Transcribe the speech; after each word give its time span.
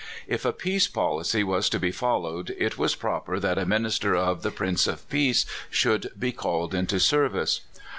If 0.25 0.45
a 0.45 0.51
peace 0.51 0.87
policy 0.87 1.43
was 1.43 1.69
to 1.69 1.77
be 1.77 1.91
followed, 1.91 2.55
it 2.57 2.75
was 2.75 2.95
proper 2.95 3.39
that 3.39 3.59
a 3.59 3.67
minister 3.67 4.15
of 4.15 4.41
the 4.41 4.49
Prince 4.49 4.87
of 4.87 5.07
Peace 5.11 5.45
should 5.69 6.09
be 6.17 6.31
called 6.31 6.73
into 6.73 6.99
service. 6.99 7.61